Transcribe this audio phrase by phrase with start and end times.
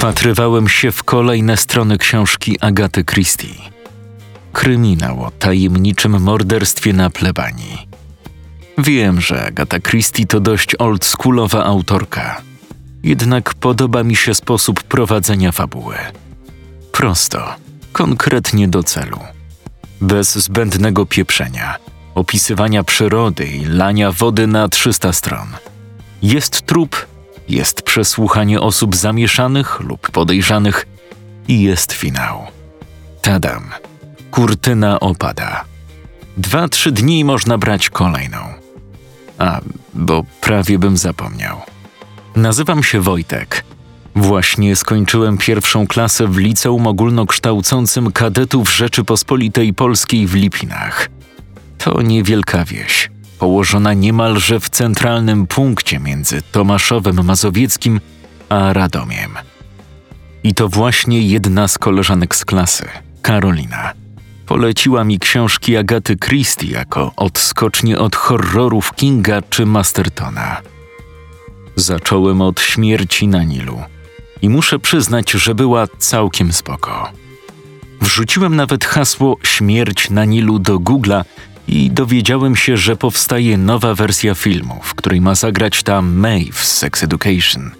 [0.00, 3.54] Wpatrywałem się w kolejne strony książki Agaty Christie.
[4.52, 7.88] Kryminał o tajemniczym morderstwie na plebanii.
[8.78, 12.40] Wiem, że Agata Christie to dość oldschoolowa autorka,
[13.02, 15.96] jednak podoba mi się sposób prowadzenia fabuły.
[16.92, 17.54] Prosto,
[17.92, 19.18] konkretnie do celu.
[20.00, 21.76] Bez zbędnego pieprzenia,
[22.14, 25.48] opisywania przyrody i lania wody na 300 stron.
[26.22, 27.06] Jest trup,
[27.50, 30.86] jest przesłuchanie osób zamieszanych lub podejrzanych
[31.48, 32.46] i jest finał.
[33.22, 33.70] Tadam.
[34.30, 35.64] Kurtyna opada.
[36.36, 38.38] Dwa, trzy dni można brać kolejną.
[39.38, 39.60] A,
[39.94, 41.60] bo prawie bym zapomniał.
[42.36, 43.64] Nazywam się Wojtek.
[44.14, 51.08] Właśnie skończyłem pierwszą klasę w liceum ogólnokształcącym kadetów Rzeczypospolitej Polskiej w Lipinach.
[51.78, 58.00] To niewielka wieś, położona niemalże w centralnym punkcie między Tomaszowem Mazowieckim
[58.48, 59.30] a Radomiem.
[60.44, 62.88] I to właśnie jedna z koleżanek z klasy,
[63.22, 63.92] Karolina,
[64.46, 70.60] poleciła mi książki Agaty Christie jako odskocznie od horrorów Kinga czy Mastertona.
[71.76, 73.82] Zacząłem od śmierci na Nilu
[74.42, 77.10] i muszę przyznać, że była całkiem spoko.
[78.00, 81.24] Wrzuciłem nawet hasło śmierć na Nilu do Google'a
[81.70, 86.72] i dowiedziałem się, że powstaje nowa wersja filmu, w której ma zagrać ta Maeve z
[86.72, 87.70] Sex Education.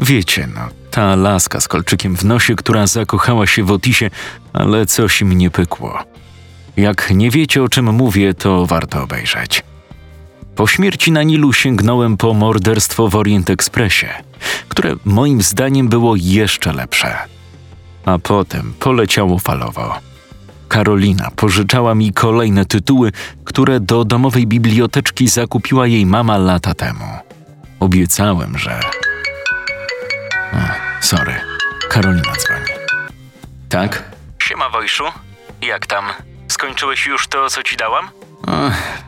[0.00, 4.10] Wiecie, no, ta laska z kolczykiem w nosie, która zakochała się w Otisie,
[4.52, 5.98] ale coś im nie pykło.
[6.76, 9.62] Jak nie wiecie o czym mówię, to warto obejrzeć.
[10.56, 14.06] Po śmierci na Nilu sięgnąłem po morderstwo w Orient Expressie,
[14.68, 17.16] które moim zdaniem było jeszcze lepsze.
[18.04, 20.13] A potem poleciało falowo.
[20.68, 23.12] Karolina pożyczała mi kolejne tytuły,
[23.44, 27.04] które do domowej biblioteczki zakupiła jej mama lata temu.
[27.80, 28.80] Obiecałem, że.
[30.52, 30.56] O,
[31.00, 31.34] sorry,
[31.88, 32.70] Karolina dzwoni.
[33.68, 34.02] Tak?
[34.38, 35.04] Siema Wojszu,
[35.62, 36.04] jak tam?
[36.48, 38.08] Skończyłeś już to, co ci dałam?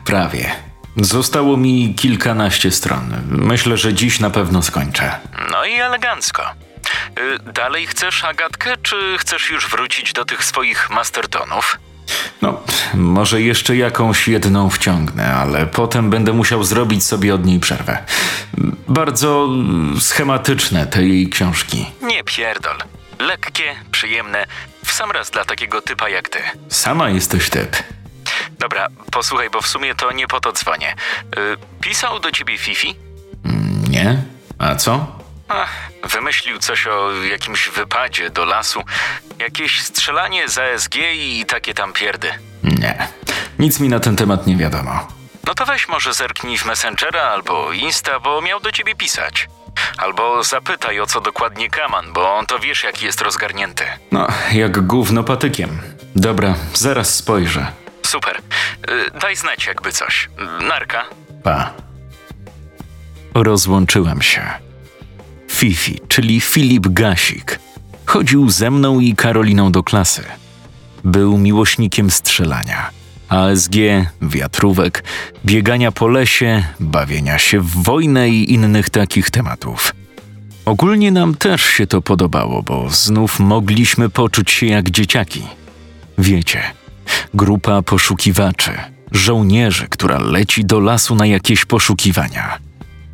[0.05, 0.51] prawie.
[0.97, 3.13] Zostało mi kilkanaście stron.
[3.29, 5.19] Myślę, że dziś na pewno skończę.
[5.51, 6.43] No i elegancko.
[7.17, 11.77] Y, dalej chcesz Agatkę, czy chcesz już wrócić do tych swoich mastertonów?
[12.41, 12.63] No,
[12.93, 18.05] może jeszcze jakąś jedną wciągnę, ale potem będę musiał zrobić sobie od niej przerwę.
[18.87, 21.85] Bardzo mm, schematyczne te jej książki.
[22.01, 22.77] Nie pierdol.
[23.19, 24.45] Lekkie, przyjemne,
[24.85, 26.39] w sam raz dla takiego typa jak ty.
[26.69, 27.75] Sama jesteś typ.
[28.59, 30.95] Dobra, posłuchaj, bo w sumie to nie po to dzwonię.
[31.37, 32.95] Y, pisał do ciebie Fifi?
[33.89, 34.23] Nie.
[34.59, 35.17] A co?
[35.49, 35.69] Ach,
[36.03, 38.83] wymyślił coś o jakimś wypadzie do lasu,
[39.39, 42.31] jakieś strzelanie z ASG i takie tam pierdy.
[42.63, 43.07] Nie,
[43.59, 45.07] nic mi na ten temat nie wiadomo.
[45.47, 49.47] No to weź może zerknij w Messengera albo Insta, bo miał do ciebie pisać.
[49.97, 53.83] Albo zapytaj o co dokładnie Kaman, bo on to wiesz jaki jest rozgarnięty.
[54.11, 55.81] No, jak gówno patykiem.
[56.15, 57.71] Dobra, zaraz spojrzę.
[58.05, 58.37] Super.
[58.89, 60.29] Y, daj znać jakby coś.
[60.61, 61.05] Narka.
[61.43, 61.73] Pa.
[63.33, 64.66] Rozłączyłem się.
[65.57, 67.59] Fifi, czyli Filip Gasik,
[68.05, 70.23] chodził ze mną i Karoliną do klasy.
[71.03, 72.89] Był miłośnikiem strzelania,
[73.29, 73.73] ASG,
[74.21, 75.03] wiatrówek,
[75.45, 79.93] biegania po lesie, bawienia się w wojnę i innych takich tematów.
[80.65, 85.43] Ogólnie nam też się to podobało, bo znów mogliśmy poczuć się jak dzieciaki.
[86.17, 86.61] Wiecie,
[87.33, 88.71] grupa poszukiwaczy,
[89.11, 92.66] żołnierzy, która leci do lasu na jakieś poszukiwania.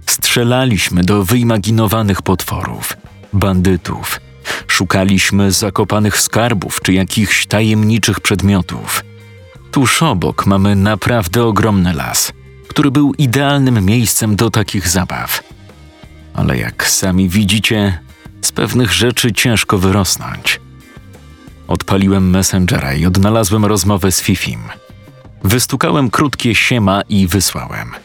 [0.05, 2.97] Strzelaliśmy do wyimaginowanych potworów,
[3.33, 4.19] bandytów.
[4.67, 9.03] Szukaliśmy zakopanych skarbów czy jakichś tajemniczych przedmiotów.
[9.71, 12.33] Tuż obok mamy naprawdę ogromny las,
[12.67, 15.43] który był idealnym miejscem do takich zabaw.
[16.33, 17.99] Ale jak sami widzicie,
[18.41, 20.59] z pewnych rzeczy ciężko wyrosnąć.
[21.67, 24.59] Odpaliłem Messengera i odnalazłem rozmowę z Fifim.
[25.43, 27.91] Wystukałem krótkie siema i wysłałem–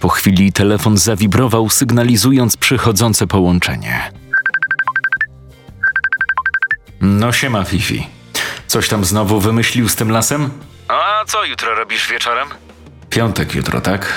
[0.00, 4.12] po chwili telefon zawibrował, sygnalizując przychodzące połączenie.
[7.00, 8.06] No siema, Fifi.
[8.66, 10.50] Coś tam znowu wymyślił z tym lasem?
[10.88, 12.48] A co jutro robisz wieczorem?
[13.10, 14.12] Piątek jutro, tak?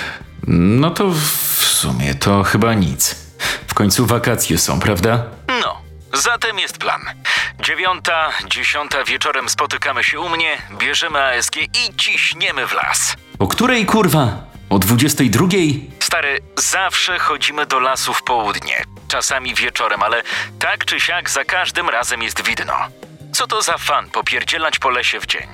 [0.48, 3.16] No to w sumie to chyba nic.
[3.68, 5.24] W końcu wakacje są, prawda?
[5.62, 5.82] No,
[6.14, 7.02] zatem jest plan.
[7.64, 13.16] Dziewiąta, dziesiąta wieczorem spotykamy się u mnie, bierzemy ASG i ciśniemy w las.
[13.40, 14.53] O której kurwa?
[14.74, 15.48] O 22?
[16.00, 18.84] Stary, zawsze chodzimy do lasu w południe.
[19.08, 20.24] Czasami wieczorem, ale
[20.60, 22.74] tak czy siak za każdym razem jest widno.
[23.34, 25.48] Co to za fan popierdzielać po lesie w dzień?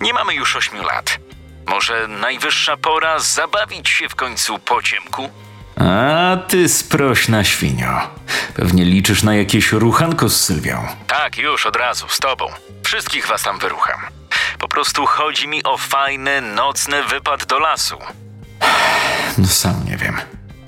[0.00, 1.18] Nie mamy już ośmiu lat.
[1.66, 5.30] Może najwyższa pora zabawić się w końcu po ciemku?
[5.76, 8.10] A ty sprośna świnio.
[8.54, 10.86] Pewnie liczysz na jakieś ruchanko z Sylwią.
[11.06, 12.46] Tak, już od razu, z tobą.
[12.84, 14.00] Wszystkich was tam wyrucham.
[14.58, 17.98] Po prostu chodzi mi o fajny, nocny wypad do lasu.
[19.38, 20.16] No sam nie wiem.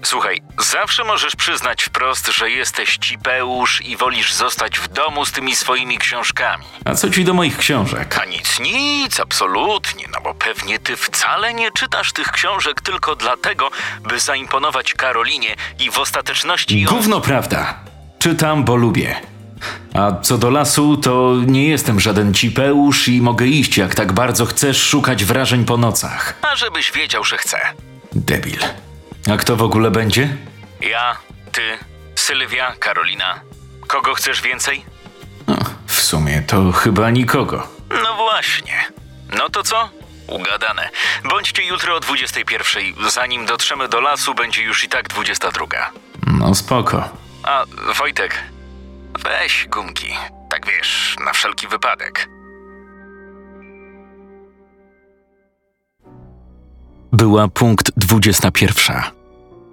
[0.03, 5.57] Słuchaj, zawsze możesz przyznać wprost, że jesteś cipeusz i wolisz zostać w domu z tymi
[5.57, 6.65] swoimi książkami.
[6.85, 8.19] A co ci do moich książek?
[8.23, 13.71] A nic, nic, absolutnie, no bo pewnie ty wcale nie czytasz tych książek tylko dlatego,
[14.03, 16.85] by zaimponować Karolinie i w ostateczności...
[16.85, 17.75] Gówno prawda.
[18.19, 19.21] Czytam, bo lubię.
[19.95, 24.47] A co do lasu, to nie jestem żaden cipeusz i mogę iść, jak tak bardzo
[24.47, 26.35] chcesz szukać wrażeń po nocach.
[26.43, 27.59] A żebyś wiedział, że chcę.
[28.13, 28.59] Debil.
[29.33, 30.37] A kto w ogóle będzie?
[30.81, 31.17] Ja,
[31.53, 31.63] ty,
[32.15, 33.41] Sylwia, Karolina.
[33.87, 34.85] Kogo chcesz więcej?
[35.47, 37.69] No, w sumie to chyba nikogo.
[38.03, 38.85] No właśnie.
[39.37, 39.89] No to co?
[40.27, 40.89] Ugadane.
[41.31, 42.83] Bądźcie jutro o 21.
[43.11, 45.67] Zanim dotrzemy do lasu, będzie już i tak 22.
[46.27, 47.09] No spoko.
[47.43, 47.65] A,
[47.99, 48.35] Wojtek,
[49.19, 50.09] weź gumki.
[50.51, 52.29] Tak wiesz, na wszelki wypadek.
[57.13, 58.97] Była punkt 21.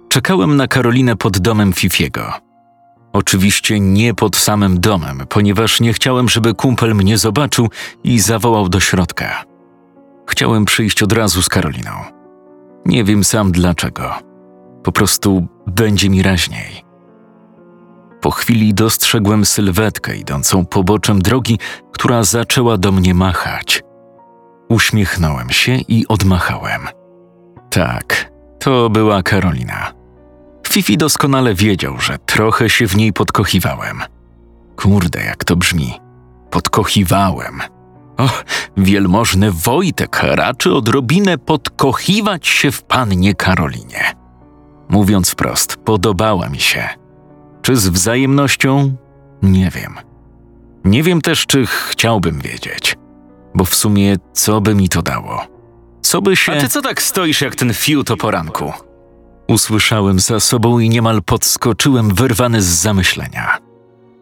[0.08, 2.32] Czekałem na Karolinę pod domem Fifiego.
[3.12, 7.68] Oczywiście nie pod samym domem, ponieważ nie chciałem, żeby kumpel mnie zobaczył
[8.04, 9.44] i zawołał do środka.
[10.26, 11.90] Chciałem przyjść od razu z Karoliną.
[12.86, 14.14] Nie wiem sam dlaczego.
[14.82, 16.87] Po prostu będzie mi raźniej.
[18.20, 21.58] Po chwili dostrzegłem sylwetkę idącą poboczem drogi,
[21.92, 23.82] która zaczęła do mnie machać.
[24.68, 26.88] Uśmiechnąłem się i odmachałem.
[27.70, 29.92] Tak, to była Karolina.
[30.68, 34.02] Fifi doskonale wiedział, że trochę się w niej podkochiwałem.
[34.76, 35.94] Kurde, jak to brzmi.
[36.50, 37.60] Podkochiwałem.
[38.16, 38.28] O,
[38.76, 44.12] wielmożny Wojtek raczy odrobinę podkochiwać się w pannie Karolinie.
[44.88, 46.88] Mówiąc wprost, podobała mi się.
[47.68, 48.96] Czy z wzajemnością?
[49.42, 49.94] Nie wiem.
[50.84, 52.96] Nie wiem też, czy chciałbym wiedzieć,
[53.54, 55.46] bo w sumie co by mi to dało?
[56.02, 56.52] Co by się.
[56.52, 58.72] A ty co tak stoisz jak ten fiut o poranku?
[59.48, 63.58] Usłyszałem za sobą i niemal podskoczyłem, wyrwany z zamyślenia.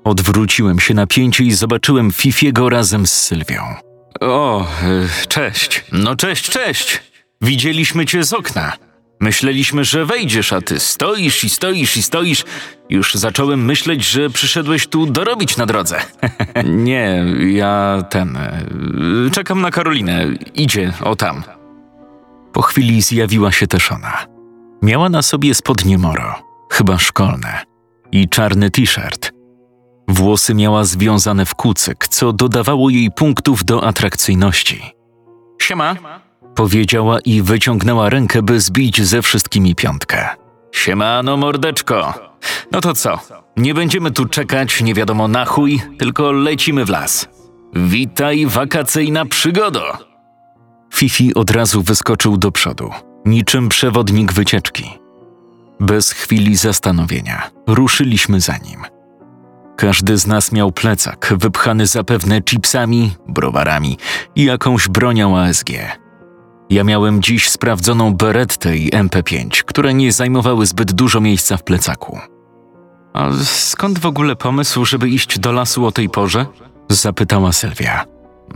[0.04, 3.62] Odwróciłem się na pięcie i zobaczyłem Fifiego razem z Sylwią.
[4.20, 5.84] O, e, cześć.
[5.92, 7.02] No cześć, cześć.
[7.40, 8.72] Widzieliśmy cię z okna.
[9.20, 12.44] Myśleliśmy, że wejdziesz, a ty stoisz i stoisz i stoisz.
[12.90, 16.00] Już zacząłem myśleć, że przyszedłeś tu dorobić na drodze.
[16.64, 18.36] Nie, ja ten.
[18.36, 18.60] E,
[19.32, 20.26] czekam na Karolinę.
[20.54, 21.42] Idzie, o tam.
[22.52, 24.26] Po chwili zjawiła się też ona.
[24.82, 26.42] Miała na sobie spodnie moro,
[26.72, 27.62] chyba szkolne,
[28.12, 29.32] i czarny t-shirt.
[30.08, 34.82] Włosy miała związane w kucyk, co dodawało jej punktów do atrakcyjności.
[35.62, 35.96] Siema,
[36.56, 40.28] powiedziała i wyciągnęła rękę, by zbić ze wszystkimi piątkę.
[40.72, 42.14] Siemano, mordeczko.
[42.72, 43.18] No to co?
[43.56, 47.28] Nie będziemy tu czekać nie wiadomo na chuj, tylko lecimy w las.
[47.74, 49.98] Witaj, wakacyjna przygodo!
[50.94, 52.90] Fifi od razu wyskoczył do przodu
[53.26, 54.98] niczym przewodnik wycieczki.
[55.80, 58.82] Bez chwili zastanowienia ruszyliśmy za nim.
[59.76, 63.98] Każdy z nas miał plecak wypchany zapewne chipsami, browarami
[64.34, 65.70] i jakąś bronią ASG.
[66.70, 72.18] Ja miałem dziś sprawdzoną Berettę i MP5, które nie zajmowały zbyt dużo miejsca w plecaku.
[73.12, 76.46] A skąd w ogóle pomysł, żeby iść do lasu o tej porze?
[76.88, 78.04] Zapytała Sylwia.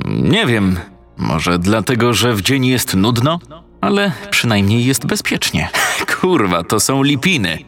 [0.08, 0.76] Nie wiem,
[1.16, 3.38] może dlatego, że w dzień jest nudno?
[3.80, 5.68] ale przynajmniej jest bezpiecznie.
[6.20, 7.58] Kurwa, to są lipiny.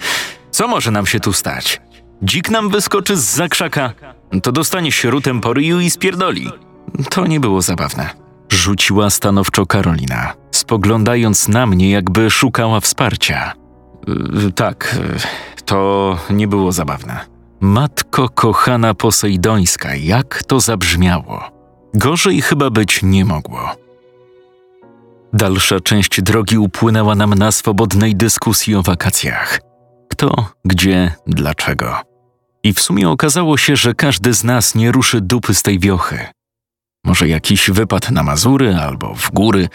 [0.50, 1.80] Co może nam się tu stać?
[2.22, 3.92] Dzik nam wyskoczy z zakrzaka,
[4.42, 6.50] to dostanie śrutem po ryju i spierdoli.
[7.10, 8.21] To nie było zabawne.
[8.52, 13.52] Rzuciła stanowczo Karolina, spoglądając na mnie, jakby szukała wsparcia.
[14.06, 17.20] Yy, tak, yy, to nie było zabawne.
[17.60, 21.40] Matko kochana posejdońska, jak to zabrzmiało.
[21.94, 23.76] Gorzej chyba być nie mogło.
[25.32, 29.60] Dalsza część drogi upłynęła nam na swobodnej dyskusji o wakacjach.
[30.10, 31.96] Kto, gdzie, dlaczego.
[32.62, 36.26] I w sumie okazało się, że każdy z nas nie ruszy dupy z tej wiochy.
[37.04, 39.68] Może jakiś wypad na Mazury albo w góry,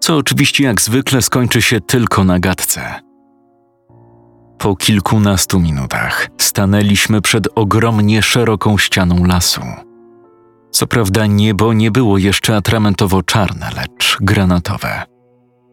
[0.00, 3.00] co oczywiście jak zwykle skończy się tylko na gadce.
[4.58, 9.60] Po kilkunastu minutach stanęliśmy przed ogromnie szeroką ścianą lasu.
[10.70, 15.02] Co prawda niebo nie było jeszcze atramentowo-czarne, lecz granatowe.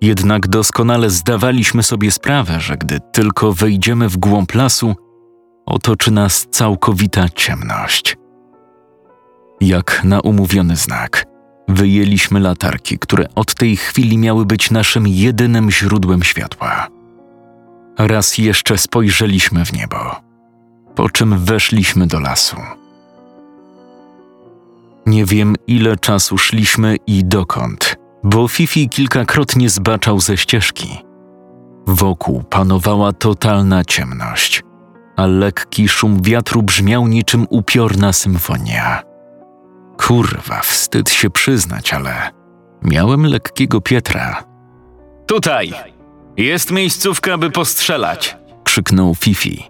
[0.01, 4.95] Jednak doskonale zdawaliśmy sobie sprawę, że gdy tylko wejdziemy w głąb lasu,
[5.65, 8.20] otoczy nas całkowita ciemność.
[9.61, 11.25] Jak na umówiony znak,
[11.67, 16.87] wyjęliśmy latarki, które od tej chwili miały być naszym jedynym źródłem światła.
[17.97, 19.97] Raz jeszcze spojrzeliśmy w niebo,
[20.95, 22.57] po czym weszliśmy do lasu.
[25.05, 30.97] Nie wiem, ile czasu szliśmy i dokąd, bo Fifi kilkakrotnie zbaczał ze ścieżki.
[31.87, 34.63] Wokół panowała totalna ciemność,
[35.15, 39.10] a lekki szum wiatru brzmiał niczym upiorna symfonia.
[40.01, 42.31] Kurwa, wstyd się przyznać, ale
[42.83, 44.43] miałem lekkiego Pietra.
[45.27, 45.73] Tutaj!
[46.37, 48.37] Jest miejscówka, by postrzelać!
[48.63, 49.63] krzyknął Fifi.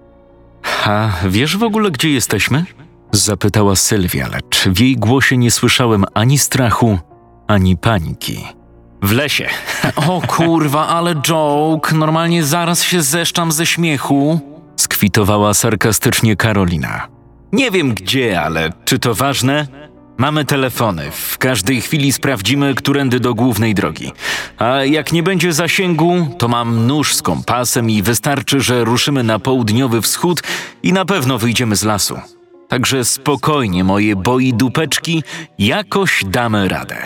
[0.86, 2.66] A wiesz w ogóle, gdzie jesteśmy?
[3.12, 7.00] Zapytała Sylwia, lecz w jej głosie nie słyszałem ani strachu,
[7.48, 8.46] ani paniki.
[9.02, 9.50] W lesie.
[10.08, 11.96] O kurwa, ale joke.
[11.96, 14.40] Normalnie zaraz się zeszczam ze śmiechu.
[14.76, 17.08] Skwitowała sarkastycznie Karolina.
[17.52, 19.81] Nie wiem gdzie, ale czy to ważne?
[20.22, 21.12] Mamy telefony.
[21.12, 24.12] W każdej chwili sprawdzimy, którędy do głównej drogi.
[24.58, 29.40] A jak nie będzie zasięgu, to mam nóż z kompasem i wystarczy, że ruszymy na
[29.40, 30.44] południowy wschód
[30.84, 32.20] i na pewno wyjdziemy z lasu.
[32.68, 35.24] Także spokojnie, moje boi dupeczki,
[35.60, 36.98] jakoś damy radę.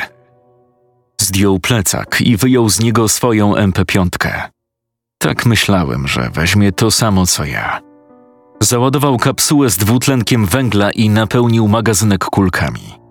[1.22, 4.08] Zdjął plecak i wyjął z niego swoją MP5.
[5.18, 7.82] Tak myślałem, że weźmie to samo co ja.
[8.62, 13.05] Załadował kapsułę z dwutlenkiem węgla i napełnił magazynek kulkami.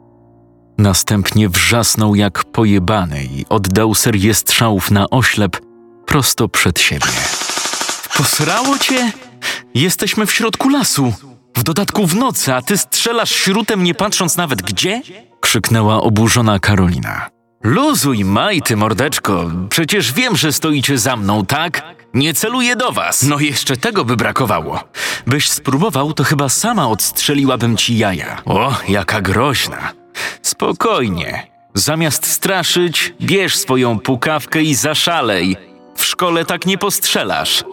[0.78, 5.60] Następnie wrzasnął jak pojebany i oddał serię strzałów na oślep
[6.06, 7.06] prosto przed siebie.
[8.16, 9.12] Posrało cię?
[9.74, 11.12] Jesteśmy w środku lasu.
[11.56, 15.02] W dodatku w nocy, a ty strzelasz śrutem nie patrząc nawet gdzie?
[15.40, 17.28] Krzyknęła oburzona Karolina.
[17.62, 19.50] Luzuj, maj, ty mordeczko.
[19.68, 21.82] Przecież wiem, że stoicie za mną, tak?
[22.14, 23.22] Nie celuję do was.
[23.22, 24.84] No jeszcze tego by brakowało.
[25.26, 28.42] Byś spróbował, to chyba sama odstrzeliłabym ci jaja.
[28.44, 30.03] O, jaka groźna.
[30.42, 31.46] Spokojnie.
[31.74, 35.56] Zamiast straszyć, bierz swoją pukawkę i zaszalej.
[35.96, 37.64] W szkole tak nie postrzelasz.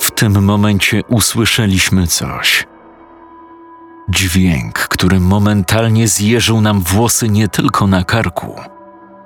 [0.00, 2.66] W tym momencie usłyszeliśmy coś.
[4.08, 8.60] Dźwięk, który momentalnie zjeżył nam włosy nie tylko na karku,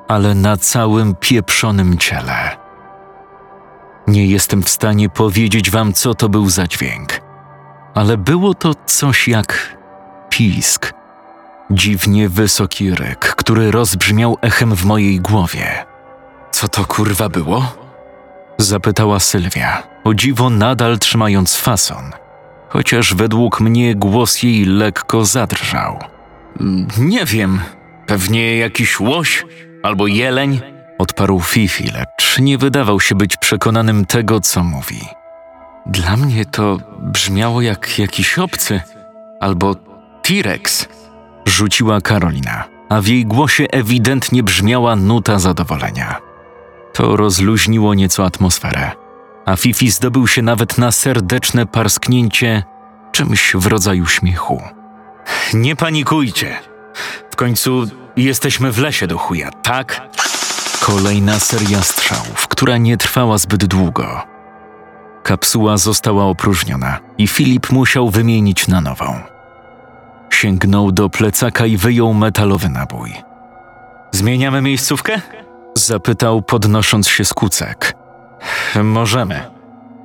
[0.08, 2.56] ale na całym pieprzonym ciele.
[4.06, 7.20] Nie jestem w stanie powiedzieć wam, co to był za dźwięk,
[7.94, 9.75] ale było to coś jak
[10.30, 10.92] pisk.
[11.70, 15.84] Dziwnie wysoki ryk, który rozbrzmiał echem w mojej głowie.
[16.50, 17.72] Co to kurwa było?
[18.58, 22.10] Zapytała Sylwia, o dziwo nadal trzymając fason,
[22.68, 25.98] chociaż według mnie głos jej lekko zadrżał.
[26.98, 27.60] Nie wiem.
[28.06, 29.44] Pewnie jakiś łoś
[29.82, 30.60] albo jeleń?
[30.98, 35.00] Odparł Fifi, lecz nie wydawał się być przekonanym tego, co mówi.
[35.86, 38.80] Dla mnie to brzmiało jak jakiś obcy
[39.40, 39.74] albo
[40.26, 40.88] T-Rex.
[41.44, 46.16] Rzuciła Karolina, a w jej głosie ewidentnie brzmiała nuta zadowolenia.
[46.92, 48.90] To rozluźniło nieco atmosferę,
[49.44, 52.62] a Fifi zdobył się nawet na serdeczne parsknięcie
[53.12, 54.62] czymś w rodzaju śmiechu.
[55.54, 56.56] Nie panikujcie.
[57.30, 60.08] W końcu jesteśmy w lesie do chuja, tak?
[60.80, 64.22] Kolejna seria strzałów, która nie trwała zbyt długo.
[65.22, 69.35] Kapsuła została opróżniona i Filip musiał wymienić na nową.
[70.30, 73.12] Sięgnął do plecaka i wyjął metalowy nabój.
[74.12, 75.20] Zmieniamy miejscówkę?
[75.74, 77.96] Zapytał, podnosząc się z kucek.
[78.82, 79.40] Możemy.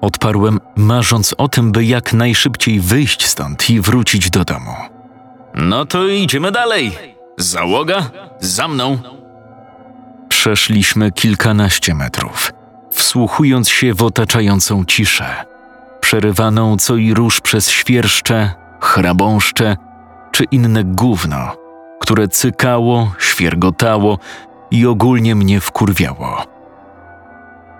[0.01, 4.75] Odparłem, marząc o tym, by jak najszybciej wyjść stąd i wrócić do domu.
[5.55, 6.91] No to idziemy dalej.
[7.37, 8.09] Załoga,
[8.39, 8.97] za mną.
[10.29, 12.53] Przeszliśmy kilkanaście metrów,
[12.91, 15.45] wsłuchując się w otaczającą ciszę,
[15.99, 18.51] przerywaną co i róż przez świerszcze,
[18.81, 19.77] chrabąszcze
[20.41, 21.55] czy inne gówno,
[21.99, 24.19] które cykało, świergotało
[24.71, 26.45] i ogólnie mnie wkurwiało.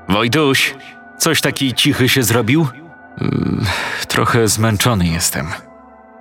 [0.10, 0.76] Wojtuś,
[1.18, 2.68] coś taki cichy się zrobił?
[3.22, 3.28] Yy,
[4.08, 5.48] trochę zmęczony jestem.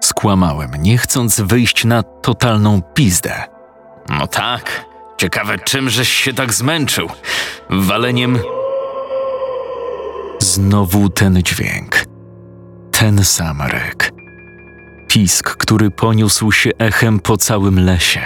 [0.00, 3.44] Skłamałem, nie chcąc wyjść na totalną pizdę.
[4.08, 4.84] No tak.
[5.16, 7.08] Ciekawe, czym żeś się tak zmęczył?
[7.70, 8.38] Waleniem.
[10.38, 12.04] Znowu ten dźwięk.
[12.90, 14.19] Ten sam ryk.
[15.10, 18.20] Pisk, który poniósł się echem po całym lesie.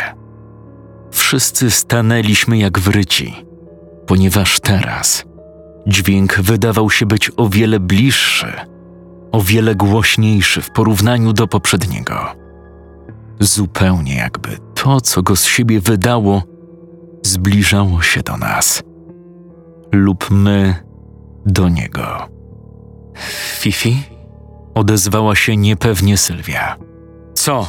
[1.10, 3.34] Wszyscy stanęliśmy jak wryci,
[4.06, 5.24] ponieważ teraz
[5.86, 8.52] dźwięk wydawał się być o wiele bliższy,
[9.32, 12.36] o wiele głośniejszy w porównaniu do poprzedniego.
[13.40, 16.42] Zupełnie jakby to, co go z siebie wydało,
[17.22, 18.82] zbliżało się do nas,
[19.92, 20.74] lub my
[21.46, 22.28] do niego.
[23.58, 24.13] Fifi?
[24.74, 26.76] Odezwała się niepewnie Sylwia.
[27.34, 27.66] Co?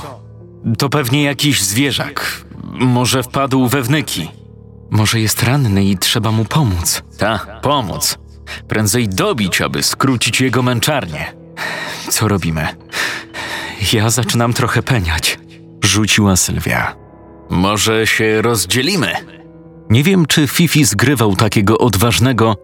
[0.78, 2.46] To pewnie jakiś zwierzak.
[2.64, 4.32] Może wpadł we wnyki.
[4.90, 7.04] Może jest ranny i trzeba mu pomóc.
[7.18, 8.18] Ta, pomóc.
[8.68, 11.34] Prędzej dobić, aby skrócić jego męczarnię.
[12.10, 12.68] Co robimy?
[13.94, 15.40] Ja zaczynam trochę peniać.
[15.84, 16.96] Rzuciła Sylwia.
[17.50, 19.14] Może się rozdzielimy?
[19.90, 22.56] Nie wiem, czy Fifi zgrywał takiego odważnego,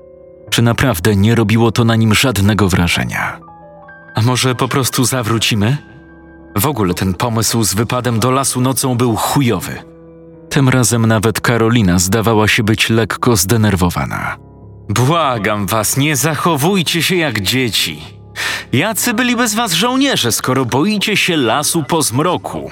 [0.50, 3.40] czy naprawdę nie robiło to na nim żadnego wrażenia.
[4.16, 5.78] A może po prostu zawrócimy?
[6.58, 9.78] W ogóle ten pomysł z wypadem do lasu nocą był chujowy.
[10.50, 14.38] Tym razem nawet Karolina zdawała się być lekko zdenerwowana.
[14.90, 18.02] Błagam was, nie zachowujcie się jak dzieci.
[18.72, 22.72] Jacy byli bez was żołnierze, skoro boicie się lasu po zmroku?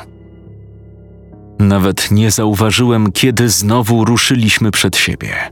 [1.59, 5.51] Nawet nie zauważyłem, kiedy znowu ruszyliśmy przed siebie.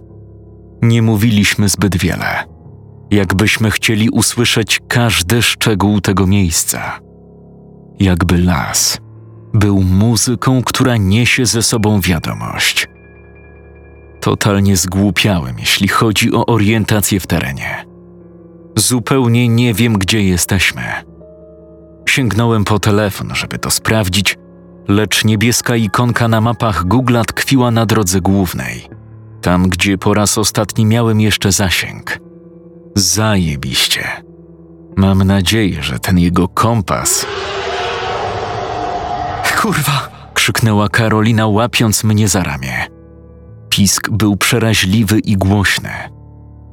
[0.82, 2.44] Nie mówiliśmy zbyt wiele,
[3.12, 7.00] jakbyśmy chcieli usłyszeć każdy szczegół tego miejsca.
[8.00, 8.98] Jakby las
[9.54, 12.88] był muzyką, która niesie ze sobą wiadomość.
[14.22, 17.86] Totalnie zgłupiałem, jeśli chodzi o orientację w terenie.
[18.76, 20.82] Zupełnie nie wiem, gdzie jesteśmy.
[22.10, 24.38] Sięgnąłem po telefon, żeby to sprawdzić,
[24.88, 28.90] lecz niebieska ikonka na mapach Google tkwiła na drodze głównej,
[29.42, 32.27] tam gdzie po raz ostatni miałem jeszcze zasięg.
[32.98, 34.24] Zajebiście.
[34.96, 37.26] Mam nadzieję, że ten jego kompas.
[39.62, 40.10] Kurwa!
[40.34, 42.88] krzyknęła Karolina, łapiąc mnie za ramię.
[43.70, 45.90] Pisk był przeraźliwy i głośny.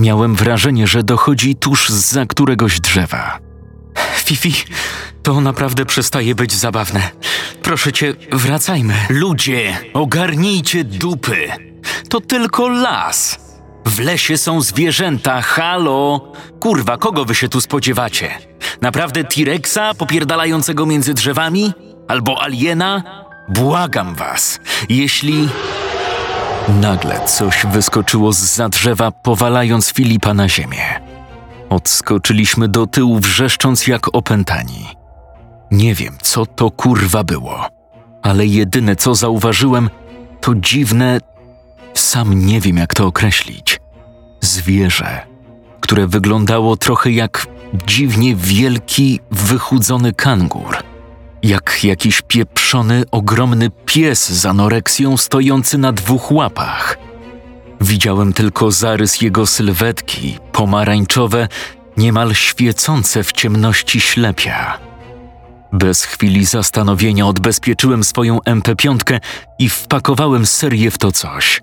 [0.00, 3.38] Miałem wrażenie, że dochodzi tuż za któregoś drzewa.
[4.16, 4.54] Fifi,
[5.22, 7.10] to naprawdę przestaje być zabawne.
[7.62, 8.94] Proszę cię, wracajmy.
[9.08, 11.48] Ludzie, ogarnijcie dupy.
[12.08, 13.43] To tylko las.
[13.86, 16.32] W lesie są zwierzęta, halo!
[16.60, 18.30] Kurwa, kogo wy się tu spodziewacie?
[18.80, 21.72] Naprawdę T-Rexa popierdalającego między drzewami?
[22.08, 23.02] Albo aliena?
[23.48, 25.48] Błagam was, jeśli...
[26.68, 31.00] Nagle coś wyskoczyło z za drzewa, powalając Filipa na ziemię.
[31.70, 34.86] Odskoczyliśmy do tyłu, wrzeszcząc jak opętani.
[35.70, 37.68] Nie wiem, co to kurwa było,
[38.22, 39.90] ale jedyne co zauważyłem,
[40.40, 41.20] to dziwne.
[41.94, 43.80] Sam nie wiem, jak to określić.
[44.40, 45.26] Zwierzę,
[45.80, 47.46] które wyglądało trochę jak
[47.86, 50.76] dziwnie wielki, wychudzony kangur.
[51.42, 56.98] Jak jakiś pieprzony, ogromny pies z anoreksją stojący na dwóch łapach.
[57.80, 61.48] Widziałem tylko zarys jego sylwetki, pomarańczowe,
[61.96, 64.78] niemal świecące w ciemności ślepia.
[65.72, 69.20] Bez chwili zastanowienia odbezpieczyłem swoją MP5
[69.58, 71.62] i wpakowałem serię w to coś.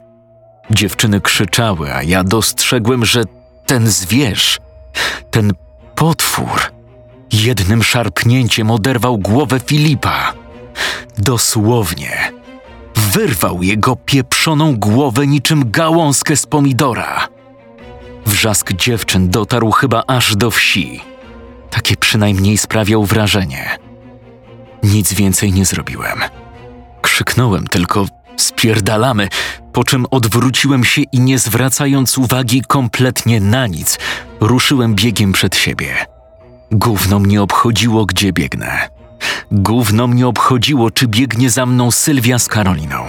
[0.72, 3.24] Dziewczyny krzyczały, a ja dostrzegłem, że
[3.66, 4.60] ten zwierz,
[5.32, 5.54] ten
[5.96, 6.62] potwór,
[7.34, 10.34] jednym szarpnięciem oderwał głowę Filipa.
[11.18, 12.32] Dosłownie
[12.96, 17.28] wyrwał jego pieprzoną głowę niczym gałązkę z pomidora.
[18.26, 21.02] Wrzask dziewczyn dotarł chyba aż do wsi.
[21.70, 23.78] Takie przynajmniej sprawiał wrażenie.
[24.84, 26.20] Nic więcej nie zrobiłem.
[27.02, 28.06] Krzyknąłem tylko
[28.42, 29.28] spierdalamy,
[29.74, 34.00] po czym odwróciłem się i nie zwracając uwagi kompletnie na nic,
[34.40, 36.06] ruszyłem biegiem przed siebie.
[36.72, 38.90] Gówno mnie obchodziło, gdzie biegnę.
[39.52, 43.06] Gówno mnie obchodziło, czy biegnie za mną Sylwia z Karoliną.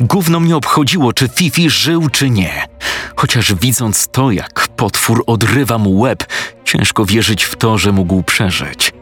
[0.00, 2.66] Gówno mnie obchodziło, czy Fifi żył, czy nie.
[3.16, 6.24] Chociaż widząc to, jak potwór odrywa mu łeb,
[6.64, 8.92] ciężko wierzyć w to, że mógł przeżyć.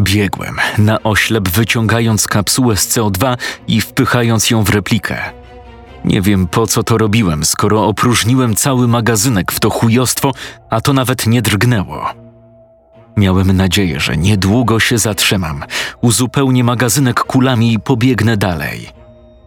[0.00, 3.36] Biegłem, na oślep wyciągając kapsułę z CO2
[3.68, 5.18] i wpychając ją w replikę.
[6.04, 10.32] Nie wiem po co to robiłem, skoro opróżniłem cały magazynek w to chujostwo,
[10.70, 12.06] a to nawet nie drgnęło.
[13.16, 15.64] Miałem nadzieję, że niedługo się zatrzymam,
[16.00, 18.88] uzupełnię magazynek kulami i pobiegnę dalej.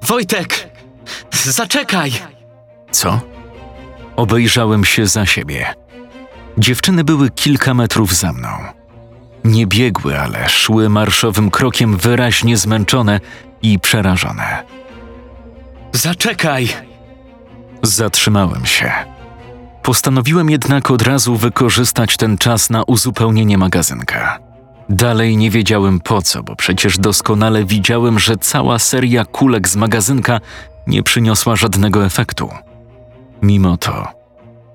[0.02, 0.70] Wojtek!
[1.32, 2.12] Zaczekaj!
[2.92, 3.22] Co?
[4.16, 5.74] Obejrzałem się za siebie.
[6.58, 8.50] Dziewczyny były kilka metrów za mną.
[9.44, 13.20] Nie biegły, ale szły marszowym krokiem wyraźnie zmęczone
[13.62, 14.64] i przerażone.
[15.92, 16.68] Zaczekaj!
[17.84, 18.92] Zatrzymałem się.
[19.84, 24.40] Postanowiłem jednak od razu wykorzystać ten czas na uzupełnienie magazynka.
[24.90, 30.40] Dalej nie wiedziałem po co, bo przecież doskonale widziałem, że cała seria kulek z magazynka
[30.88, 32.50] nie przyniosła żadnego efektu.
[33.42, 34.08] Mimo to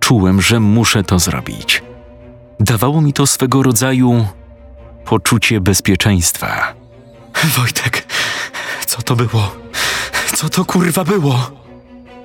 [0.00, 1.82] czułem, że muszę to zrobić.
[2.60, 4.26] Dawało mi to swego rodzaju
[5.08, 6.74] poczucie bezpieczeństwa.
[7.44, 8.06] Wojtek,
[8.86, 9.56] co to było?
[10.34, 11.50] Co to kurwa było?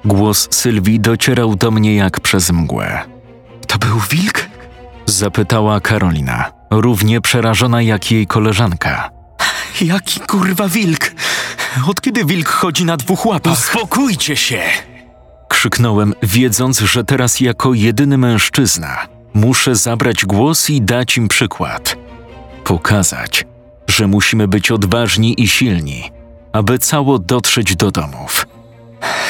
[0.06, 3.02] Głos Sylwii docierał do mnie jak przez mgłę.
[3.68, 4.46] To był wilk?
[5.06, 9.10] Zapytała Karolina, równie przerażona jak jej koleżanka.
[9.82, 11.12] Jaki kurwa wilk?
[11.88, 13.54] Od kiedy wilk chodzi na dwóch łapach?
[13.54, 14.64] Uspokójcie się!
[15.50, 21.96] Krzyknąłem, wiedząc, że teraz jako jedyny mężczyzna Muszę zabrać głos i dać im przykład.
[22.64, 23.46] Pokazać,
[23.88, 26.12] że musimy być odważni i silni,
[26.54, 28.46] aby cało dotrzeć do domów.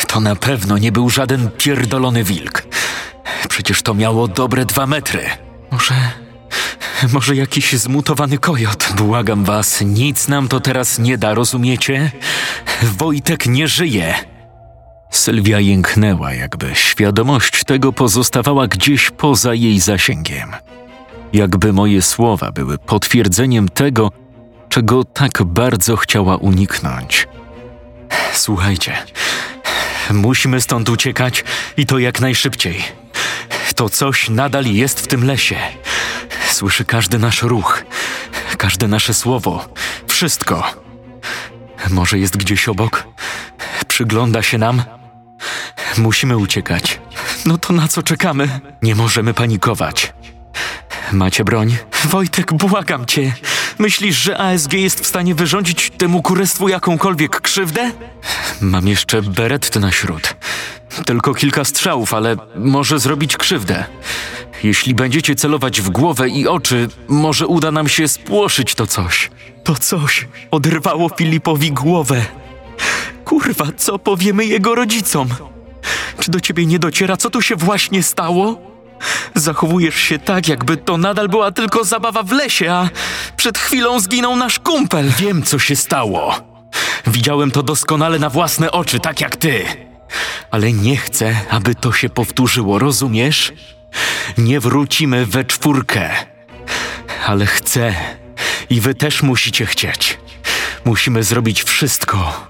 [0.07, 2.63] To na pewno nie był żaden pierdolony wilk.
[3.49, 5.25] Przecież to miało dobre dwa metry.
[5.71, 5.95] Może.
[7.13, 8.93] Może jakiś zmutowany kojot.
[8.97, 12.11] Błagam was, nic nam to teraz nie da, rozumiecie?
[12.83, 14.15] Wojtek nie żyje.
[15.11, 20.55] Sylwia jęknęła, jakby świadomość tego pozostawała gdzieś poza jej zasięgiem.
[21.33, 24.11] Jakby moje słowa były potwierdzeniem tego,
[24.69, 27.27] czego tak bardzo chciała uniknąć.
[28.33, 28.97] Słuchajcie,
[30.11, 31.43] musimy stąd uciekać
[31.77, 32.83] i to jak najszybciej.
[33.75, 35.55] To coś nadal jest w tym lesie.
[36.51, 37.83] Słyszy każdy nasz ruch,
[38.57, 39.65] każde nasze słowo,
[40.07, 40.63] wszystko.
[41.89, 43.07] Może jest gdzieś obok?
[43.87, 44.83] Przygląda się nam?
[45.97, 46.99] Musimy uciekać.
[47.45, 48.59] No to na co czekamy?
[48.81, 50.13] Nie możemy panikować.
[51.11, 51.77] Macie broń?
[52.05, 53.33] Wojtek, błagam cię.
[53.79, 57.91] Myślisz, że ASG jest w stanie wyrządzić temu kurestwu jakąkolwiek krzywdę?
[58.61, 60.35] Mam jeszcze beretty na śród.
[61.05, 63.85] Tylko kilka strzałów, ale może zrobić krzywdę.
[64.63, 69.31] Jeśli będziecie celować w głowę i oczy, może uda nam się spłoszyć to coś.
[69.63, 72.25] To coś oderwało Filipowi głowę.
[73.25, 75.27] Kurwa, co powiemy jego rodzicom?
[76.19, 78.72] Czy do ciebie nie dociera, co tu się właśnie stało?
[79.35, 82.89] Zachowujesz się tak, jakby to nadal była tylko zabawa w lesie, a
[83.37, 85.11] przed chwilą zginął nasz kumpel.
[85.17, 86.35] Wiem, co się stało.
[87.07, 89.65] Widziałem to doskonale na własne oczy, tak jak ty.
[90.51, 93.53] Ale nie chcę, aby to się powtórzyło, rozumiesz?
[94.37, 96.09] Nie wrócimy we czwórkę.
[97.25, 97.95] Ale chcę.
[98.69, 100.17] I wy też musicie chcieć.
[100.85, 102.47] Musimy zrobić wszystko.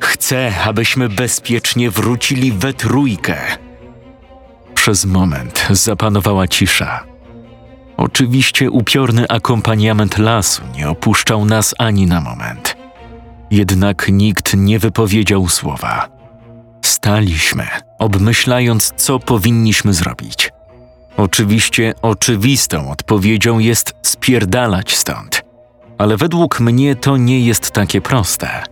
[0.00, 3.63] Chcę, abyśmy bezpiecznie wrócili we trójkę.
[4.84, 7.04] Przez moment zapanowała cisza.
[7.96, 12.76] Oczywiście upiorny akompaniament lasu nie opuszczał nas ani na moment.
[13.50, 16.08] Jednak nikt nie wypowiedział słowa.
[16.84, 17.66] Staliśmy,
[17.98, 20.52] obmyślając, co powinniśmy zrobić.
[21.16, 25.42] Oczywiście oczywistą odpowiedzią jest spierdalać stąd,
[25.98, 28.62] ale według mnie to nie jest takie proste.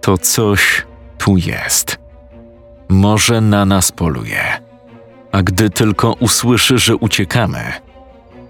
[0.00, 0.86] To coś
[1.18, 1.98] tu jest.
[2.88, 4.71] Może na nas poluje
[5.32, 7.72] a gdy tylko usłyszy, że uciekamy,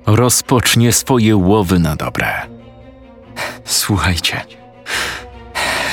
[0.06, 2.32] rozpocznie swoje łowy na dobre.
[3.64, 4.44] Słuchajcie,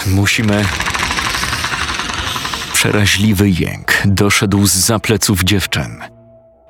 [0.08, 0.66] musimy.
[2.74, 6.02] Przeraźliwy jęk doszedł z zapleców dziewczyn.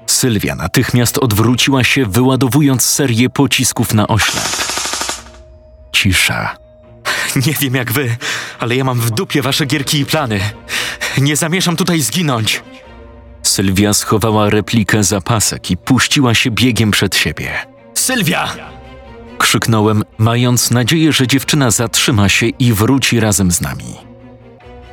[0.08, 4.50] Sylwia natychmiast odwróciła się, wyładowując serię pocisków na oślep.
[5.92, 6.58] Cisza.
[7.46, 8.18] Nie wiem jak wy,
[8.60, 10.40] ale ja mam w dupie wasze gierki i plany.
[11.18, 12.64] Nie zamierzam tutaj zginąć.
[13.44, 17.52] Sylwia schowała replikę za pasek i puściła się biegiem przed siebie.
[17.94, 18.48] Sylwia!
[19.38, 23.96] Krzyknąłem, mając nadzieję, że dziewczyna zatrzyma się i wróci razem z nami.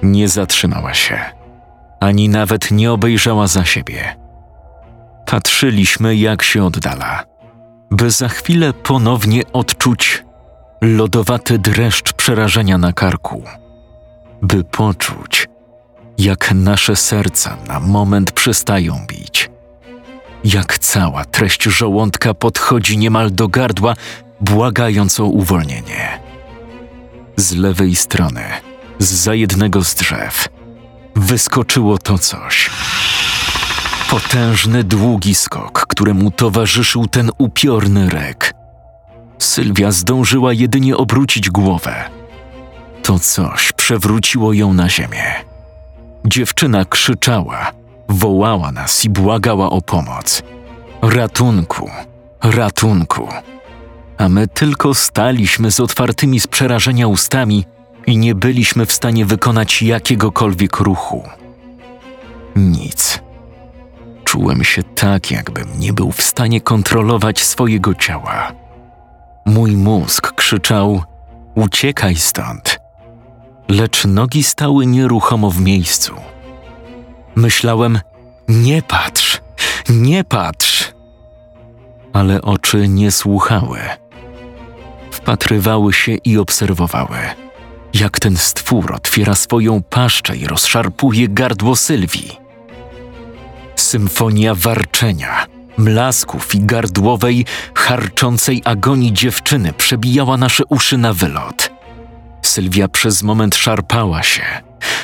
[0.03, 1.21] Nie zatrzymała się,
[2.01, 4.17] ani nawet nie obejrzała za siebie.
[5.27, 7.25] Patrzyliśmy, jak się oddala,
[7.91, 10.25] by za chwilę ponownie odczuć
[10.81, 13.43] lodowaty dreszcz przerażenia na karku,
[14.43, 15.49] by poczuć,
[16.19, 19.51] jak nasze serca na moment przestają bić.
[20.45, 23.95] Jak cała treść żołądka podchodzi niemal do gardła,
[24.41, 26.19] błagając o uwolnienie.
[27.37, 28.43] Z lewej strony,
[28.99, 30.49] z za jednego z drzew,
[31.17, 32.71] wyskoczyło to coś.
[34.11, 38.55] Potężny, długi skok, któremu towarzyszył ten upiorny rek.
[39.39, 41.95] Sylwia zdążyła jedynie obrócić głowę.
[43.03, 45.56] To coś przewróciło ją na ziemię.
[46.27, 47.73] Dziewczyna krzyczała,
[48.09, 50.43] wołała nas i błagała o pomoc.
[51.03, 51.91] Ratunku,
[52.43, 53.29] ratunku.
[54.19, 57.65] A my tylko staliśmy z otwartymi z przerażenia ustami
[58.07, 61.23] i nie byliśmy w stanie wykonać jakiegokolwiek ruchu.
[62.57, 63.21] Nic.
[64.25, 68.53] Czułem się tak, jakbym nie był w stanie kontrolować swojego ciała.
[69.47, 71.03] Mój mózg krzyczał:
[71.55, 72.86] Uciekaj stąd
[73.69, 76.15] lecz nogi stały nieruchomo w miejscu.
[77.35, 78.01] Myślałem:
[78.49, 79.41] Nie patrz,
[79.89, 80.93] nie patrz.
[82.13, 83.79] Ale oczy nie słuchały.
[85.11, 87.17] Wpatrywały się i obserwowały,
[87.95, 92.39] jak ten stwór otwiera swoją paszczę i rozszarpuje gardło Sylwii.
[93.77, 101.76] Symfonia warczenia, mlasków i gardłowej, harczącej agonii dziewczyny przebijała nasze uszy na wylot.
[102.47, 104.43] Sylwia przez moment szarpała się.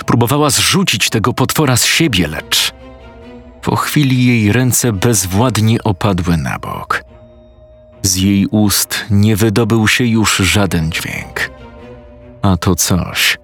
[0.07, 2.73] Próbowała zrzucić tego potwora z siebie, lecz
[3.63, 7.05] Po chwili jej ręce bezwładnie opadły na bok.
[8.03, 11.51] Z jej ust nie wydobył się już żaden dźwięk.
[12.43, 13.39] A to coś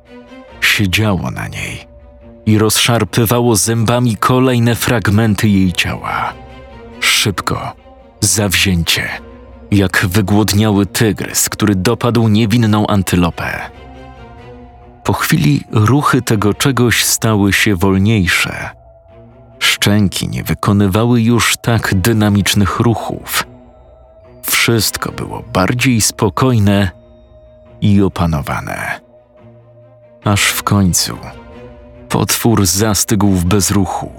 [0.60, 1.86] siedziało na niej
[2.46, 6.32] i rozszarpywało zębami kolejne fragmenty jej ciała.
[7.00, 7.72] Szybko,
[8.20, 9.08] zawzięcie,
[9.70, 13.78] jak wygłodniały tygrys, który dopadł niewinną antylopę.
[15.28, 18.70] Chwili ruchy tego czegoś stały się wolniejsze.
[19.58, 23.46] Szczęki nie wykonywały już tak dynamicznych ruchów.
[24.42, 26.90] Wszystko było bardziej spokojne
[27.80, 29.00] i opanowane.
[30.24, 31.18] Aż w końcu
[32.08, 34.12] potwór zastygł w bezruchu.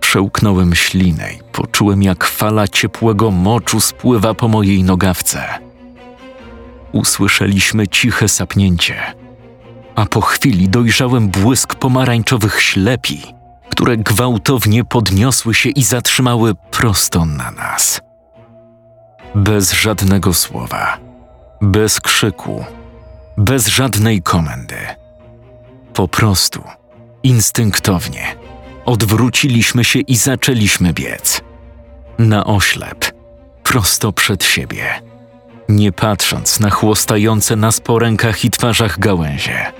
[0.00, 5.44] Przełknąłem ślinę i poczułem, jak fala ciepłego moczu spływa po mojej nogawce.
[6.92, 9.23] Usłyszeliśmy ciche sapnięcie,
[9.94, 13.22] a po chwili dojrzałem błysk pomarańczowych ślepi,
[13.70, 18.00] które gwałtownie podniosły się i zatrzymały prosto na nas.
[19.34, 20.98] Bez żadnego słowa,
[21.62, 22.64] bez krzyku,
[23.36, 24.76] bez żadnej komendy.
[25.94, 26.62] Po prostu,
[27.22, 28.36] instynktownie,
[28.86, 31.40] odwróciliśmy się i zaczęliśmy biec.
[32.18, 33.12] Na oślep,
[33.62, 35.02] prosto przed siebie,
[35.68, 39.72] nie patrząc na chłostające nas po rękach i twarzach gałęzie,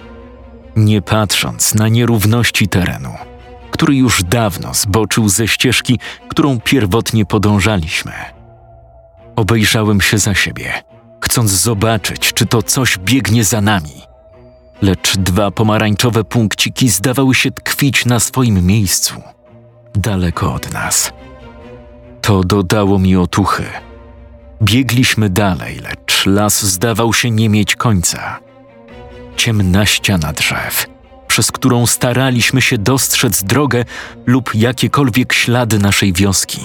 [0.77, 3.15] nie patrząc na nierówności terenu,
[3.71, 8.13] który już dawno zboczył ze ścieżki, którą pierwotnie podążaliśmy.
[9.37, 10.73] Obejrzałem się za siebie,
[11.21, 14.03] chcąc zobaczyć, czy to coś biegnie za nami.
[14.83, 19.15] Lecz dwa pomarańczowe punkciki zdawały się tkwić na swoim miejscu,
[19.95, 21.13] daleko od nas.
[22.21, 23.65] To dodało mi otuchy.
[24.63, 28.44] Biegliśmy dalej, lecz las zdawał się nie mieć końca.
[29.37, 30.87] Ciemna ściana drzew,
[31.27, 33.85] przez którą staraliśmy się dostrzec drogę
[34.27, 36.61] lub jakiekolwiek ślady naszej wioski.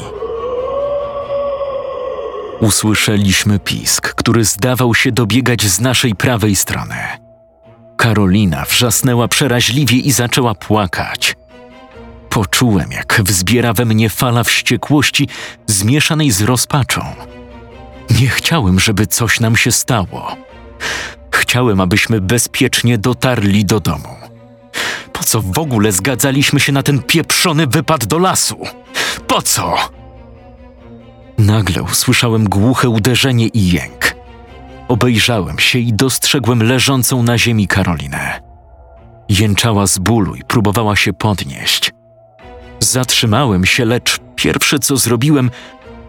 [2.59, 6.95] Usłyszeliśmy pisk, który zdawał się dobiegać z naszej prawej strony.
[7.97, 11.35] Karolina wrzasnęła przeraźliwie i zaczęła płakać.
[12.29, 15.27] Poczułem, jak wzbiera we mnie fala wściekłości
[15.67, 17.01] zmieszanej z rozpaczą.
[18.21, 20.35] Nie chciałem, żeby coś nam się stało.
[21.49, 24.15] Chciałem, abyśmy bezpiecznie dotarli do domu.
[25.13, 28.57] Po co w ogóle zgadzaliśmy się na ten pieprzony wypad do lasu?
[29.27, 29.75] Po co?
[31.37, 34.15] Nagle usłyszałem głuche uderzenie i jęk.
[34.87, 38.41] Obejrzałem się i dostrzegłem leżącą na ziemi Karolinę.
[39.29, 41.91] Jęczała z bólu i próbowała się podnieść.
[42.79, 45.51] Zatrzymałem się, lecz pierwsze co zrobiłem,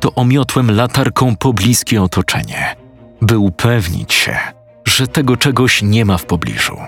[0.00, 2.76] to omiotłem latarką pobliskie otoczenie,
[3.22, 4.60] by upewnić się,
[5.00, 6.78] że tego czegoś nie ma w pobliżu.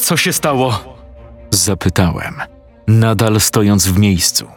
[0.00, 0.96] Co się stało?
[1.50, 2.40] Zapytałem,
[2.86, 4.48] nadal stojąc w miejscu.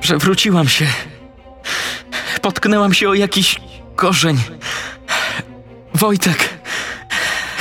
[0.00, 0.86] Przewróciłam się.
[2.42, 3.60] Potknęłam się o jakiś
[3.96, 4.38] korzeń.
[5.94, 6.48] Wojtek,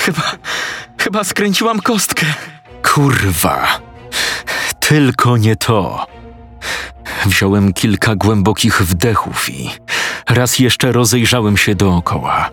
[0.05, 0.21] chyba,
[0.97, 2.25] chyba skręciłam kostkę.
[2.83, 3.79] Kurwa!
[4.79, 6.07] Tylko nie to.
[7.25, 9.69] Wziąłem kilka głębokich wdechów i
[10.29, 12.49] raz jeszcze rozejrzałem się dookoła.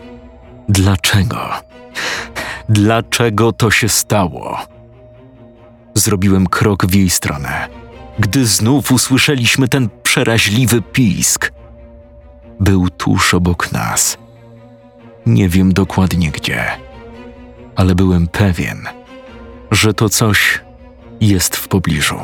[0.68, 1.50] Dlaczego?
[2.68, 4.58] Dlaczego to się stało?
[5.94, 7.68] Zrobiłem krok w jej stronę,
[8.18, 11.52] gdy znów usłyszeliśmy ten przeraźliwy pisk.
[12.60, 14.18] Był tuż obok nas.
[15.26, 16.64] Nie wiem dokładnie gdzie,
[17.76, 18.88] ale byłem pewien,
[19.70, 20.60] że to coś
[21.20, 22.18] jest w pobliżu.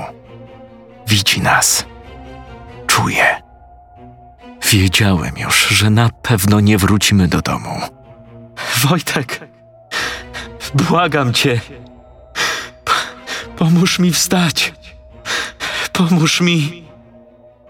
[1.09, 1.87] Widzi nas.
[2.87, 3.43] Czuje.
[4.73, 7.81] Wiedziałem już, że na pewno nie wrócimy do domu.
[8.85, 9.41] Wojtek,
[10.75, 11.61] błagam cię.
[13.57, 14.75] Pomóż mi wstać.
[15.93, 16.85] Pomóż mi.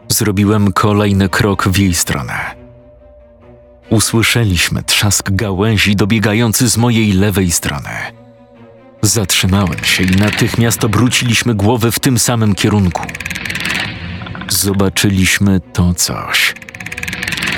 [0.09, 2.61] Zrobiłem kolejny krok w jej stronę.
[3.91, 7.91] Usłyszeliśmy trzask gałęzi dobiegający z mojej lewej strony.
[9.03, 13.03] Zatrzymałem się i natychmiast obróciliśmy głowy w tym samym kierunku.
[14.49, 16.55] Zobaczyliśmy to coś.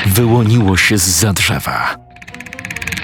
[0.07, 2.02] Wyłoniło się z za drzewa.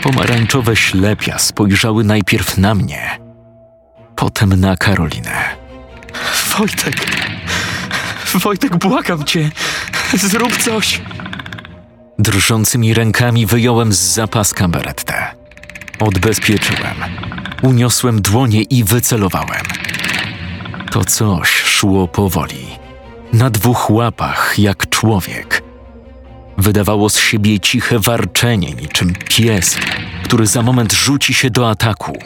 [0.03, 3.19] Pomarańczowe ślepia spojrzały najpierw na mnie,
[4.17, 5.45] potem na Karolinę.
[6.59, 7.07] Wojtek,
[8.35, 9.51] Wojtek, błagam cię.
[10.15, 11.01] Zrób coś.
[12.19, 15.35] Drżącymi rękami wyjąłem z zapaska berettę.
[16.01, 16.95] Odbezpieczyłem.
[17.63, 19.63] Uniosłem dłonie i wycelowałem.
[20.91, 22.67] To coś szło powoli.
[23.33, 25.63] Na dwóch łapach, jak człowiek.
[26.59, 29.77] Wydawało z siebie ciche warczenie, niczym pies,
[30.25, 32.19] który za moment rzuci się do ataku.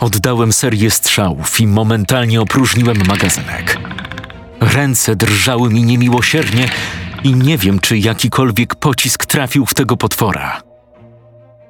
[0.00, 3.78] Oddałem serię strzałów i momentalnie opróżniłem magazynek.
[4.60, 6.68] Ręce drżały mi niemiłosiernie
[7.24, 10.62] i nie wiem, czy jakikolwiek pocisk trafił w tego potwora.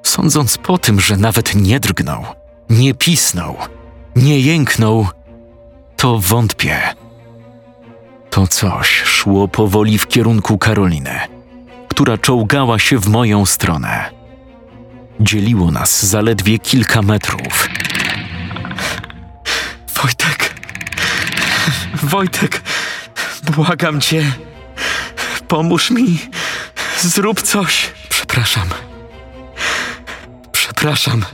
[0.02, 2.24] Sądząc po tym, że nawet nie drgnął,
[2.70, 3.56] nie pisnął,
[4.16, 5.06] nie jęknął,
[5.96, 7.01] to wątpię.
[8.32, 11.20] To coś szło powoli w kierunku Karoliny,
[11.88, 14.10] która czołgała się w moją stronę.
[15.20, 17.68] Dzieliło nas zaledwie kilka metrów.
[19.94, 20.54] Wojtek.
[22.02, 22.62] Wojtek,
[23.56, 24.32] błagam cię.
[25.48, 26.18] Pomóż mi.
[27.00, 27.90] Zrób coś.
[28.08, 28.68] Przepraszam.
[30.52, 31.24] Przepraszam.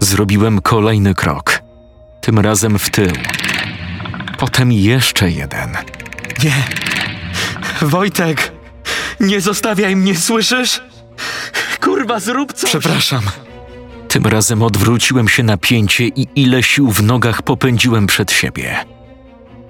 [0.00, 1.62] Zrobiłem kolejny krok,
[2.20, 3.12] tym razem w tył.
[4.38, 5.76] Potem jeszcze jeden.
[6.44, 6.64] Nie.
[7.82, 8.52] Wojtek,
[9.20, 10.82] nie zostawiaj mnie, słyszysz?
[11.80, 12.70] Kurwa, zrób coś.
[12.70, 13.22] Przepraszam.
[14.08, 18.84] Tym razem odwróciłem się na pięcie i ile sił w nogach popędziłem przed siebie.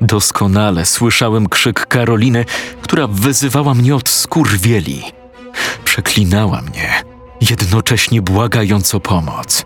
[0.01, 2.45] Doskonale słyszałem krzyk Karoliny,
[2.83, 5.03] która wyzywała mnie od skurwieli.
[5.85, 7.03] Przeklinała mnie,
[7.41, 9.65] jednocześnie błagając o pomoc.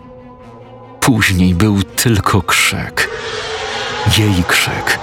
[0.99, 3.09] Później był tylko krzyk.
[4.17, 4.99] Jej krzyk.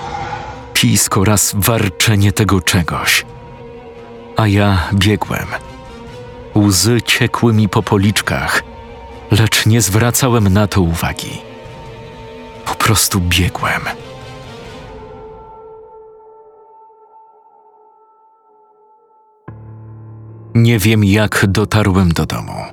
[0.81, 3.27] Pisk oraz warczenie tego czegoś.
[4.37, 5.47] A ja biegłem.
[6.57, 8.63] Łzy ciekły mi po policzkach,
[9.31, 11.41] lecz nie zwracałem na to uwagi.
[12.65, 13.81] Po prostu biegłem.
[20.55, 22.65] Nie wiem, jak dotarłem do domu.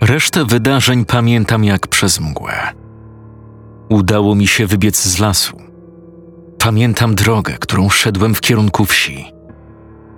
[0.00, 2.72] Resztę wydarzeń pamiętam jak przez mgłę.
[3.88, 5.69] Udało mi się wybiec z lasu.
[6.62, 9.32] Pamiętam drogę, którą szedłem w kierunku wsi.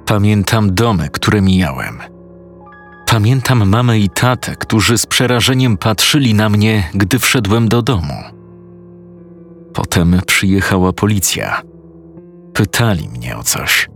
[0.06, 1.98] Pamiętam domy, które mijałem.
[3.06, 8.14] Pamiętam mamę i tatę, którzy z przerażeniem patrzyli na mnie, gdy wszedłem do domu.
[9.74, 11.62] Potem przyjechała policja.
[12.52, 13.88] Pytali mnie o coś,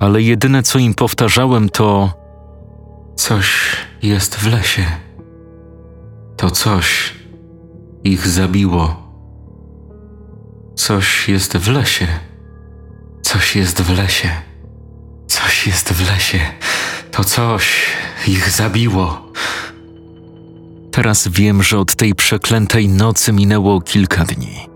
[0.00, 2.12] ale jedyne co im powtarzałem to:
[3.16, 4.86] Coś jest w lesie.
[6.36, 7.14] To coś
[8.04, 9.01] ich zabiło.
[10.82, 12.06] Coś jest w lesie.
[13.22, 14.28] Coś jest w lesie.
[15.26, 16.40] Coś jest w lesie.
[17.10, 17.86] To coś
[18.28, 19.32] ich zabiło.
[20.92, 24.68] Teraz wiem, że od tej przeklętej nocy minęło kilka dni.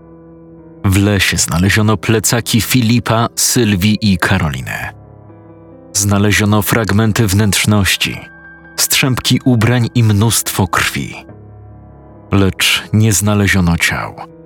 [0.85, 4.93] W lesie znaleziono plecaki Filipa, Sylwii i Karolinę.
[5.93, 8.17] Znaleziono fragmenty wnętrzności,
[8.77, 11.15] strzępki ubrań i mnóstwo krwi.
[12.31, 14.36] Lecz nie znaleziono ciał.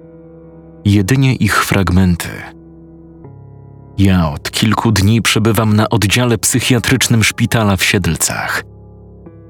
[0.85, 2.29] Jedynie ich fragmenty.
[3.97, 8.63] Ja od kilku dni przebywam na oddziale psychiatrycznym szpitala w Siedlcach.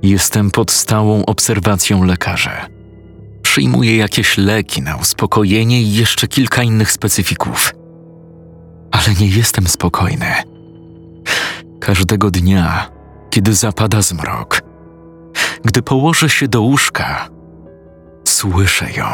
[0.04, 2.67] Jestem pod stałą obserwacją lekarza.
[3.41, 7.74] Przyjmuję jakieś leki na uspokojenie i jeszcze kilka innych specyfików.
[8.91, 10.34] Ale nie jestem spokojny.
[11.80, 12.89] Każdego dnia,
[13.30, 14.62] kiedy zapada zmrok,
[15.65, 17.30] gdy położę się do łóżka,
[18.28, 19.06] słyszę ją.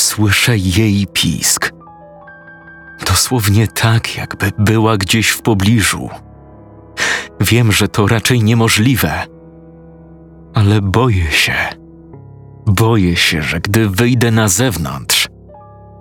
[0.00, 1.72] Słyszę jej pisk.
[3.06, 6.08] Dosłownie tak, jakby była gdzieś w pobliżu.
[7.40, 9.12] Wiem, że to raczej niemożliwe,
[10.54, 11.54] ale boję się.
[12.66, 15.28] Boję się, że gdy wyjdę na zewnątrz,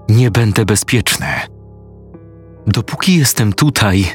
[0.10, 1.28] nie będę bezpieczny.
[2.68, 4.06] Dopóki jestem tutaj,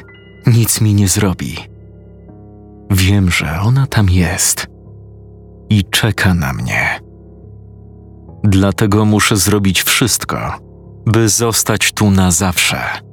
[0.47, 1.55] nic mi nie zrobi.
[2.91, 4.67] Wiem, że ona tam jest
[5.69, 7.04] i czeka na mnie.
[8.47, 10.59] Dlatego muszę zrobić wszystko,
[11.05, 13.04] by zostać tu na zawsze.